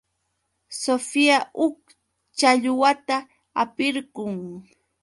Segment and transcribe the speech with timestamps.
[0.81, 1.77] Sofía huk
[2.37, 3.15] challwata
[3.55, 4.35] hapirqun.